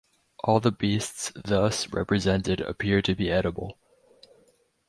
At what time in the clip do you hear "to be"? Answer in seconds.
3.03-3.29